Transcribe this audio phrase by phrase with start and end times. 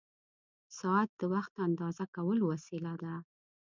[0.79, 3.13] ساعت د وخت اندازه کولو وسیله ده.